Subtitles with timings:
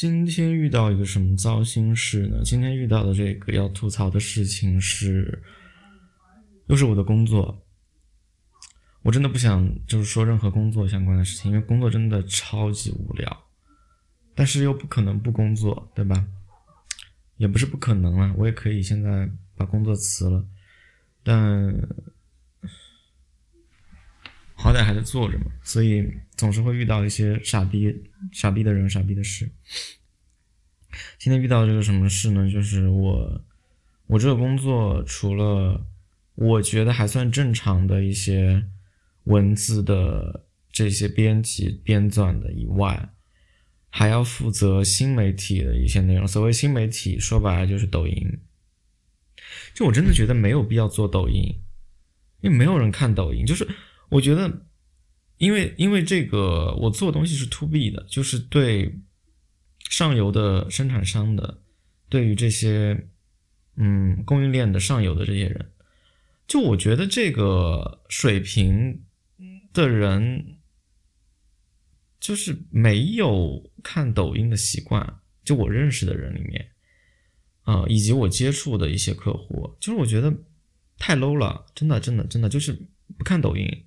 [0.00, 2.40] 今天遇到一个什么糟心事呢？
[2.42, 5.42] 今天遇到的这个要吐槽的事情是，
[6.68, 7.62] 又是我的工作。
[9.02, 13.44] 我真的不想就是说任何工作相关的事情，因为工作真的超级无聊，
[14.34, 16.26] 但是又不可能不工作，对吧？
[17.36, 20.42] 也不是不可能啊，我也可以现在把工作辞了，
[21.22, 21.74] 但
[24.54, 26.10] 好歹还在做着嘛，所以
[26.40, 28.02] 总是会遇到一些傻逼。
[28.32, 29.50] 傻逼的人，傻逼的事。
[31.18, 32.50] 今天遇到这个什么事呢？
[32.50, 33.44] 就是我，
[34.06, 35.86] 我这个工作除了
[36.36, 38.64] 我觉得还算正常的一些
[39.24, 43.10] 文字的这些编辑编撰的以外，
[43.90, 46.26] 还要负责新媒体的一些内容。
[46.26, 48.40] 所谓新媒体，说白了就是抖音。
[49.74, 51.60] 就我真的觉得没有必要做抖音，
[52.40, 53.44] 因为没有人看抖音。
[53.44, 53.68] 就是
[54.08, 54.62] 我觉得。
[55.40, 59.00] 因为因为这个，我做东西是 to B 的，就是对
[59.88, 61.62] 上游的生产商的，
[62.10, 63.08] 对于这些
[63.76, 65.72] 嗯供应链的上游的这些人，
[66.46, 69.02] 就我觉得这个水平
[69.72, 70.58] 的人，
[72.20, 75.20] 就是没有看抖音的习惯。
[75.42, 76.70] 就我认识的人里面，
[77.62, 80.30] 啊，以及我接触的一些客户，就是我觉得
[80.98, 82.74] 太 low 了，真的真的真的就是
[83.16, 83.86] 不看抖音。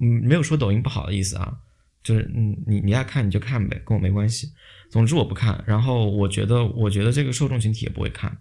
[0.00, 1.54] 嗯，没有说抖音不好的意思啊，
[2.02, 4.50] 就是嗯，你你爱看你就看呗，跟我没关系。
[4.90, 8.36] 总之我不看，然后我觉得我觉得这个受众群体也不会看，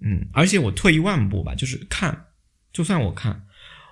[0.00, 2.26] 嗯，而且我退一万步吧，就是看，
[2.72, 3.44] 就算我看，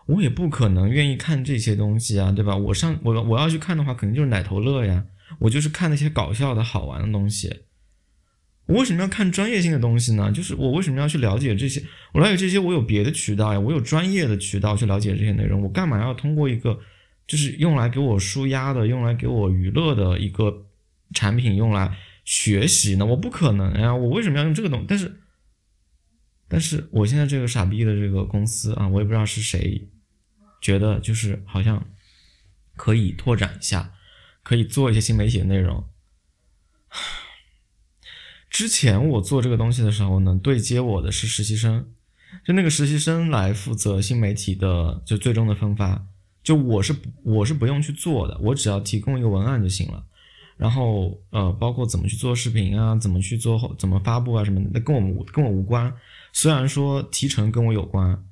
[0.06, 2.56] 我也不可能愿意看这些东西啊，对吧？
[2.56, 5.04] 我上我我要去看的话，肯定就是奶头乐呀，
[5.38, 7.54] 我就是看那些搞笑的好玩的东西。
[8.66, 10.30] 我为什么要看专业性的东西呢？
[10.32, 11.82] 就是我为什么要去了解这些？
[12.12, 15.62] 我了解这些，我有别的渠道呀，我有专业的渠道去了解这些内容。
[15.62, 16.80] 我干嘛要通过一个
[17.26, 20.66] 就是用来给我舒压的、用来给我娱乐的一个
[21.14, 23.06] 产品用来学习呢？
[23.06, 23.94] 我不可能呀！
[23.94, 24.84] 我为什么要用这个东？
[24.88, 25.20] 但是，
[26.48, 29.88] 但是我现在这个傻逼的这个公司啊，我也不知道是谁
[30.60, 31.86] 觉得就是好像
[32.74, 33.92] 可以拓展一下，
[34.42, 35.84] 可以做一些新媒体的内容。
[38.56, 41.86] 之前我做这个东西的时候呢，对接我的是实习生，
[42.42, 46.06] 就那个实习生来负责新媒体的就最终的分发，
[46.42, 50.02] 就我是我是不用去做的，我只要提供一个文案就行了。
[50.56, 55.92] 然后呃，包括怎么去做视频啊，怎么去做怎么发布啊什么的，那跟我们跟我无关。
[56.32, 58.24] 虽然说提成跟我有关，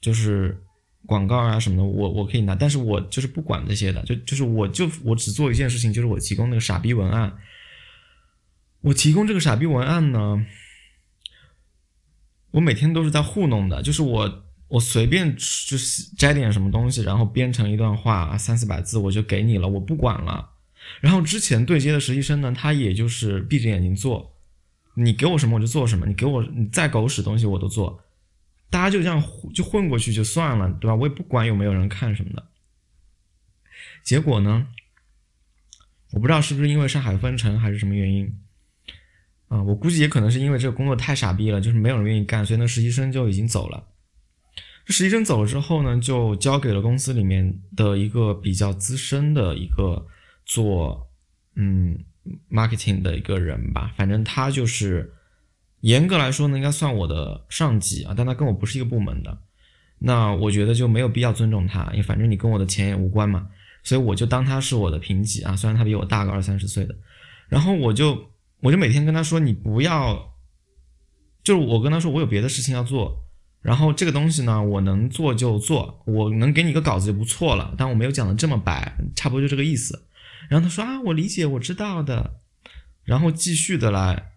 [0.00, 0.56] 就是
[1.04, 7.36] 广告啊什么的，我我可以拿，但是我就是不管这些的，就就是我就我只做一件事情，就是我提供那个傻逼文案。
[8.82, 10.44] 我提供这个傻逼文案呢，
[12.50, 20.50] 我每天都是在糊弄的，就是我我随便就是摘点什么东西，然后编成一段话三四百字，我就给你了，我不管了。
[21.00, 24.36] 然后之前对接的实习生呢，他也就是闭着眼睛做，
[24.94, 28.02] 你给我什么我就做什么，你给我你再狗屎东西我都做，
[28.68, 29.22] 大家就这样
[29.54, 30.94] 就混过去就算了，对吧？
[30.96, 32.48] 我也不管有没有人看什么的。
[34.02, 34.66] 结果呢，
[36.10, 38.41] 我不知道是不是因为上海封城还是什么原因。
[39.52, 43.84] 啊，我估计也可能是因为这个工作太傻逼了，就是没有人愿意干，所以那实习生就已经走了。
[44.86, 50.06] 这实习生走了之后呢，就交给了公司里面的一个比较资深的一个
[50.46, 51.06] 做
[51.54, 51.98] 嗯
[52.50, 53.92] marketing 的一个人吧。
[53.94, 55.12] 反正他就是
[55.82, 59.36] 严格来说呢，应该算我的上级啊，但他跟我不是一个部门的。
[59.98, 63.48] 那我觉得就没有必要尊重他，因为反正你跟我的钱也无关嘛，
[63.82, 65.54] 所以我就当他是我的平级啊。
[65.54, 66.96] 虽然他比我大个二三十岁的，
[67.50, 68.31] 然后我就。
[68.62, 70.34] 我就每天跟他说，你不要，
[71.42, 73.24] 就是我跟他说，我有别的事情要做，
[73.60, 80.06] 然后这个东西呢，我能做就做，我能给你个稿子就不错了，但我没有讲的这么白，差不多就这个意思。
[80.48, 82.40] 然后他说啊，我理解，我知道的，
[83.04, 84.30] 然后继续的来，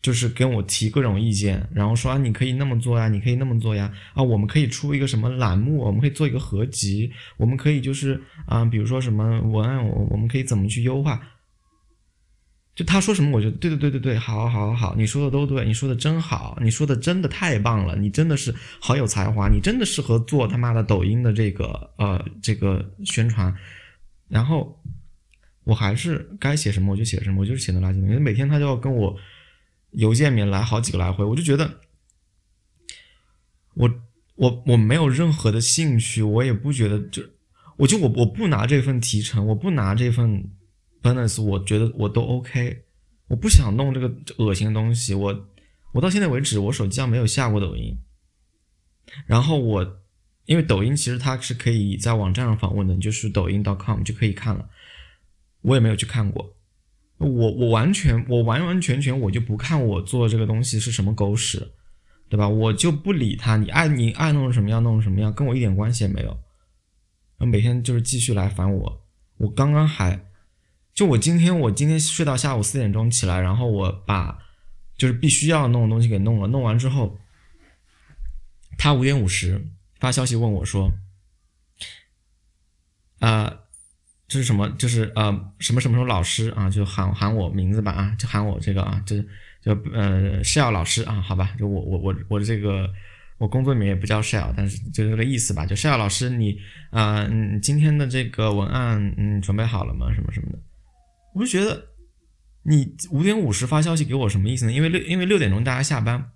[0.00, 11.20] 就是跟我提各种意见，然后说啊，你可以那么做呀，你可以那么做呀，啊，我们可以出一个什么栏目，我们可以做一个合集，我们可以就是啊，比如说什么文案，我我们可以怎么去优化。
[12.80, 23.54] 就他说什么，我觉得对对对对对，好好好，你说的都对，你说的真好，你说的真的太棒了，你真的是好有才华，你真的适合做他妈的抖音的这个呃这个宣传。
[24.28, 24.82] 然后
[25.64, 29.14] 我还是该写什么我就写什么，我就是写的垃圾因为每天他就要跟我
[29.90, 31.80] 邮件里面来好几个来回，我就觉得
[33.74, 33.90] 我
[34.36, 37.22] 我我没有任何的兴趣，我也不觉得就
[37.76, 40.50] 我就我我不拿这份提成，我不拿这份。
[41.02, 42.84] Bonus 我觉得我都 OK，
[43.28, 45.14] 我不想弄这个恶心的东西。
[45.14, 45.48] 我
[45.92, 47.98] 我到现在为止，我手机上没有下过抖音。
[49.26, 50.00] 然后我
[50.44, 54.68] 因为抖音其实它是可以在网站上访问的，就是抖音 .com 就可以看了。
[55.62, 56.56] 我也没有去看过，
[57.18, 61.72] 我我完全我完完全全我就不看我做这个东西是什么狗屎，
[62.28, 62.48] 对吧？
[62.48, 66.28] 我就不理他，你爱你爱弄什么样弄什么样，跟我一点关系也没有。
[66.28, 69.06] 然后每天就是继续来烦我，
[69.38, 70.18] 我刚刚还
[71.00, 74.38] 就我今天我今天睡到下午四点钟起来，然后我把
[74.98, 77.18] 就是必须要弄的东西给弄了，弄完之后，
[78.76, 79.66] 他五点五十
[79.98, 80.92] 发消息问我说，
[83.20, 83.60] 啊。
[84.28, 84.68] 这是什么？
[84.78, 89.26] 就是呃，什么什么什么老师啊，就喊喊我名字吧啊，就喊我这个啊，就是
[89.62, 92.92] 就呃，shell 老师啊，好吧，就我我我我这个
[93.38, 96.58] 我工作名也不叫 shell，但是就这个意思吧，就 shell 老师你
[96.90, 100.12] 啊，嗯，今天的这个文案嗯准备好了吗？
[100.14, 100.58] 什么什么的，
[101.34, 101.88] 我就觉得
[102.62, 104.72] 你五点五十发消息给我什么意思呢？
[104.72, 106.32] 因为六因为六点钟大家下班，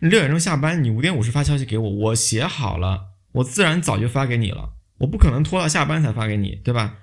[0.00, 6.98] 六点钟下班，你五点五十发消息给我，我写好了，我自然早就发给你了，我不可能拖到下班才发给你，对吧？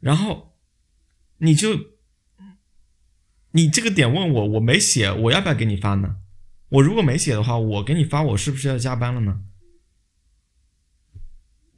[0.00, 0.56] 然后，
[1.38, 1.78] 你就，
[3.52, 6.16] 你这个点问我，我没写，我要不要给你发呢？
[6.70, 9.42] 我如果没写的话，我给你发，我是不是要加班了呢？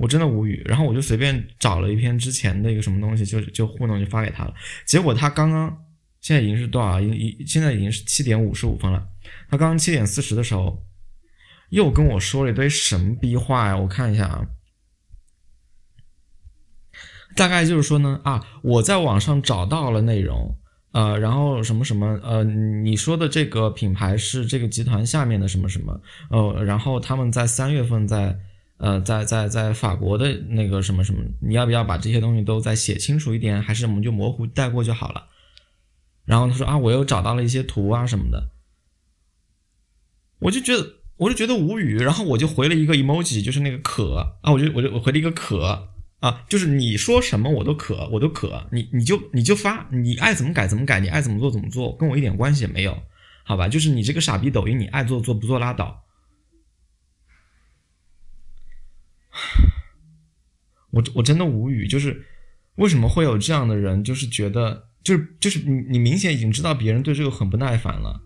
[0.04, 0.62] 我真的无语。
[0.66, 4.54] 然后我就随便找了一篇之前的一个什么东西，就就糊弄就发给他了。
[4.86, 5.74] 结果他刚刚
[6.20, 7.00] 现在已经是多少？
[7.00, 9.08] 已已现在已经是七点五十五分了。
[9.48, 10.84] 他刚刚七点四十的时候，
[11.70, 13.76] 又跟我说了一堆什么逼话呀？
[13.78, 14.46] 我看一下啊。
[17.36, 20.56] 大概就是说呢，啊，我在网上找到了内容，
[20.92, 26.00] 呃，然后什么什么，呃，你说的这个品牌是这个集团下面的什么什么，
[26.30, 28.38] 呃，然后他们在三月份在，
[28.78, 35.26] 呃，在在在法国的那个什么什么，你要不要把这些东西都再写清楚一点，还是我们就模糊带过就好了？
[36.24, 38.50] 然后他说啊，我又找到了一些图啊什么的，
[40.40, 45.90] 我就觉得我就觉得无语，然后我就回了一个 emoji，就是那个可啊，我就我就我回了一个可。
[46.20, 53.02] 啊，就是你说什么我都可，我都可，你你就你就发，你爱怎么改怎么改，你爱怎么做怎么做，跟我一点关系也没有，
[53.42, 53.68] 好吧？
[53.68, 56.02] 就是你这个傻逼抖音，你爱做做不做拉倒。
[60.94, 62.24] 我我真的无语，就是
[62.76, 68.22] 为什么会有这样的人，就是觉得就是就是你你明显已经知道别人对这个很不耐烦了。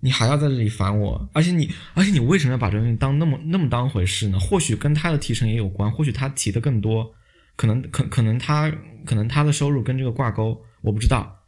[0.00, 4.38] 你还要在这里烦我，而且你，而且你为什么要把这东西当那么那么当回事呢？
[4.38, 7.14] 或许跟他的提成也有关，或许他提的更多，
[7.56, 8.70] 可能可可能他
[9.06, 11.40] 可能他的收入跟这个挂钩，我不知道，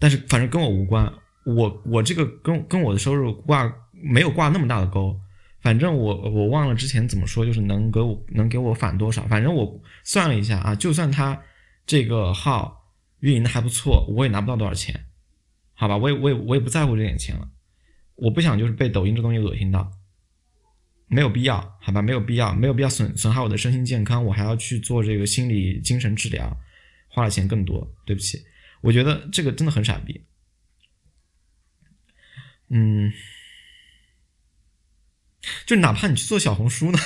[0.00, 1.10] 但是反正跟我无关，
[1.46, 5.18] 我我这个跟跟我的收入挂没有挂那么大的钩，
[5.62, 11.40] 反正我我忘了之前怎么说，就是能给我能给我返多少，反正我算了一下啊，就算他
[11.86, 15.06] 这个号运营的还不错，我也拿不到多少钱，
[15.74, 17.48] 好吧，我也我也我也不在乎这点钱了。
[18.16, 19.90] 我不想就是被抖音这东西恶心到，
[21.06, 26.56] 没有必要，好吧，没有必要，没有必要损损害我的身心健康，我还要去做这个心理精神治疗，
[27.08, 28.44] 花的钱更多，对不起，
[28.80, 30.22] 我觉得这个真的很傻逼。
[32.68, 33.12] 嗯，
[35.72, 36.98] 就哪怕你去做小红书呢，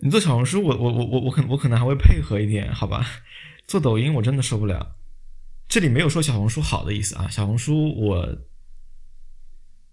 [0.00, 3.04] 你做小红书，我我我我我可我可能还会配合一点，好吧，
[3.66, 4.96] 做抖音我真的受不了。
[5.68, 8.38] 这里没有说小红书好的意思啊，小红书我。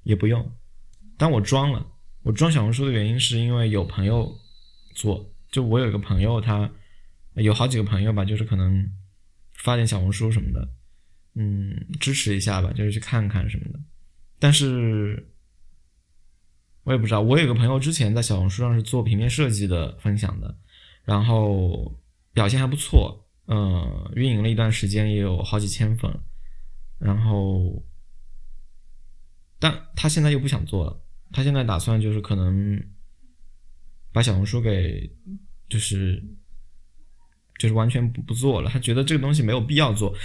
[0.03, 0.55] 也不用，
[1.17, 1.85] 但我装了。
[2.21, 4.39] 我装小红书的原因是因为有朋友
[4.95, 6.71] 做，就我有一个朋友，他
[7.33, 8.89] 有好几个朋友吧，就是可能
[9.55, 10.69] 发点小红书什么的，
[11.33, 13.79] 嗯，支持一下吧，就是去看看什么的。
[14.39, 15.27] 但是，
[16.87, 17.19] 我也不知道。
[17.19, 20.57] 我有个朋友之前在小红书上是做平面设计的分享的，
[21.03, 21.99] 然后
[22.31, 26.09] 表现还不错，嗯，运营了一段时间也有好几千粉，
[26.97, 27.83] 然后。
[29.59, 31.01] 但他现在又不想做了，
[31.31, 32.79] 他现在打算就是可能
[34.13, 35.11] 把小红书给
[35.67, 36.23] 就是
[37.57, 38.69] 就是完全不不做了。
[38.69, 40.15] 他觉得这个东西没有必要做，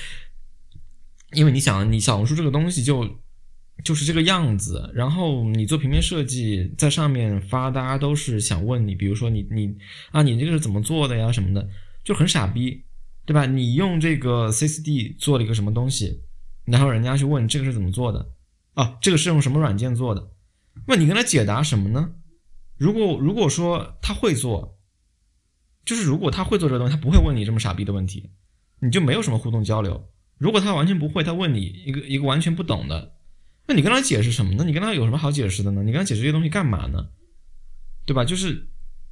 [1.33, 3.03] 因为你想，你小红书这个东西就
[3.85, 9.75] 就是这个样子，然后你做平面设计在上面发，大家都是想问你，比如说你你
[10.11, 11.69] 啊，你这个是怎么做的呀什么的，
[12.05, 12.85] 就很傻逼，
[13.25, 13.47] 对吧？
[13.47, 16.23] 你用这个 C 四 D 做了一个什么东西，
[16.65, 18.29] 然后人家去问这个是怎么做的。
[18.75, 20.31] 啊，这个是用什么软件做的？
[20.87, 22.13] 那你跟他解答什么呢？
[22.79, 24.79] 如果如果说他会做，
[25.85, 28.31] 就是如果他会做这个东西，他不会问你这么傻逼的问题，
[28.81, 30.09] 你就没有什么互动交流。
[30.39, 33.13] 如果他完全不会，他问你一个一个完全不懂的，
[33.67, 34.65] 那你跟他解释什么呢？
[34.65, 35.83] 你跟他有什么好解释的呢？
[35.83, 37.09] 你跟他解释这些东西干嘛呢？
[38.05, 38.25] 对吧？
[38.25, 38.69] 就是，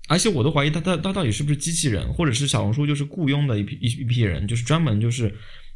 [0.08, 5.34] 而且我都怀疑他他他到底是不是机器人，或者是小红书就是雇佣的一批一一批人，就是专门就是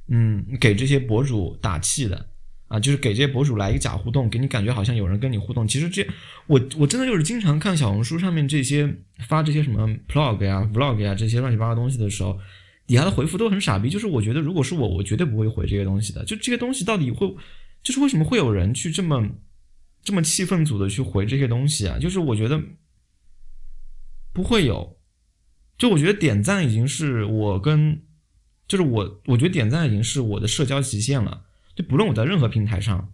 [0.08, 2.30] 嗯给这些博主打气的。
[2.66, 5.68] 啊，就是给这些博主来一个假互动，给你感觉好像有人跟你互动。
[5.68, 6.04] 其实这
[6.46, 8.92] 我我真的就是经常看小红书上面这些
[9.28, 12.36] 发这些什么 blog 呀、vlog 呀这些乱七八糟东西的时候，
[12.86, 13.90] 底下的回复都很傻逼。
[13.90, 16.24] 就是我觉得，如果是我，我绝对不会回这些东西的。
[16.24, 17.32] 就这些东西到底会，
[17.84, 19.28] 就是为什么会有人去这么
[20.02, 21.98] 这么气愤组的去回这些东西啊？
[22.00, 22.60] 就是我觉得
[24.32, 24.98] 不会有。
[25.76, 28.02] 就我觉得点赞已经是我跟，
[28.68, 31.44] 就是我，我觉得点赞已经是我的社交极限了。
[31.74, 33.12] 就不论我在任何平台上，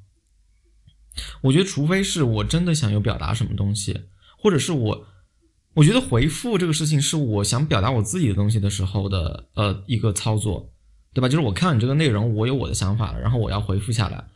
[1.41, 4.09] 我觉得除非是我真的想有表达什么东西，
[4.39, 5.07] 或者是我，
[5.73, 10.71] 我觉得回复这个事情是我想表达我自己的东西的时候的呃一个操作，
[11.15, 11.29] 对吧？
[11.31, 14.29] 就是我看到你这个内容，我有我的想法了，然后我要回复下来，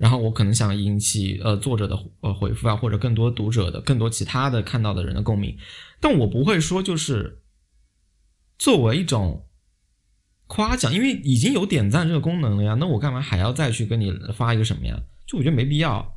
[0.00, 5.56] 然后我可能想引起呃作者的呃回复啊，或者更多读者的更多其他的看到的人的共鸣，
[6.00, 7.36] 但我不会说就是。
[8.62, 9.46] 作为一种
[10.46, 15.00] 夸奖，因为已经有点赞这个功能了呀，那我干嘛还要再去跟你发一个什么呀？
[15.26, 16.14] 就我觉得没必要，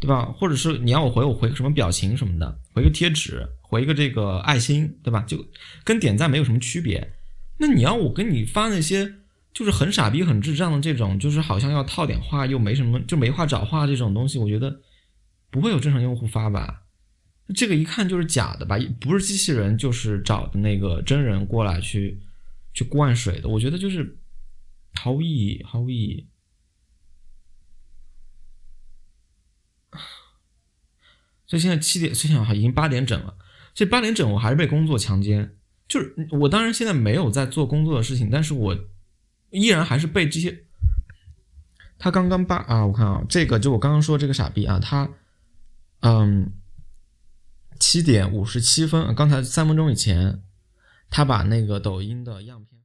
[0.00, 0.24] 对吧？
[0.24, 5.20] 或者是你要我回，我回个什么表情什么的，回个贴纸，回一个这个爱心，对吧？
[5.28, 5.44] 就
[5.84, 7.12] 跟点赞没有什么区别。
[7.58, 9.16] 那你要我跟你发那些
[9.54, 14.82] 就是很傻逼、很智障的这种，就是好像要套点话又没什么，就没话找话这种东西，我觉得
[15.48, 16.82] 不会有正常用户发吧。
[17.54, 18.76] 这个一看就是假的吧？
[19.00, 22.20] 不是机器人，就是找的那个真人过来去
[22.72, 23.48] 去灌水的。
[23.48, 24.18] 我觉得就是
[24.94, 26.26] 毫无意义，毫无意义。
[31.46, 33.36] 所以现在七点，现在已经八点整了。
[33.74, 35.56] 这八点整，我还是被工作强奸。
[35.86, 38.78] 就是我当然现在没有在做工作的事情，但是我
[39.54, 40.64] 依然还是被这些。
[41.98, 45.08] 他刚刚把啊，我看啊，这个就我刚刚说这个傻逼啊，他
[46.00, 46.52] 嗯。
[47.80, 50.40] 七点五十七分，刚才三分钟以前，
[51.10, 52.80] 他把那个抖音的样片。